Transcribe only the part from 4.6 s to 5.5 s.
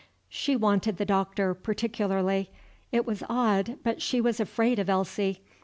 of Elsie.